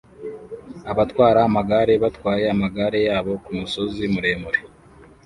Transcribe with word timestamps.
Abatwara 0.91 1.39
amagare 1.47 1.93
batwaye 2.03 2.45
amagare 2.53 2.99
yabo 3.07 3.31
kumusozi 3.43 4.03
muremure 4.13 4.59